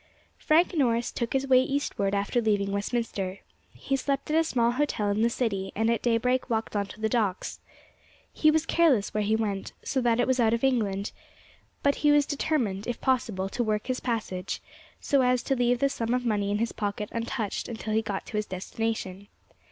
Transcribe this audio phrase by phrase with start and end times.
[0.39, 3.37] FRANK NORRIS took his way eastward after leaving Westminster.
[3.75, 6.99] He slept at a small hotel in the city, and at daybreak walked on to
[6.99, 7.59] the docks.
[8.33, 11.11] He was careless where he went, so that it was out of England;
[11.83, 14.59] but he was determined, if possible, to work his passage,
[14.99, 18.25] so as to leave the sum of money in his pocket untouched until he got
[18.25, 19.27] to his destination.